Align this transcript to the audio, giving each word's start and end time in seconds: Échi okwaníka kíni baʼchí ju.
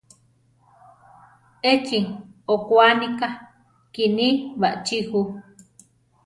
Échi 1.71 1.99
okwaníka 2.53 3.27
kíni 3.93 4.27
baʼchí 4.59 4.97
ju. 5.09 5.21